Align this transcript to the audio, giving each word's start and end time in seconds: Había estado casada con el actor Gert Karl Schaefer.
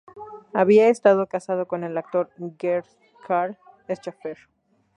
Había 0.55 0.87
estado 0.89 1.27
casada 1.27 1.65
con 1.65 1.83
el 1.83 1.95
actor 1.95 2.31
Gert 2.57 2.87
Karl 3.27 3.55
Schaefer. 3.87 4.39